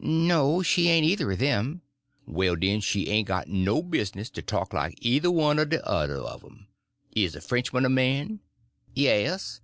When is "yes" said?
8.94-9.60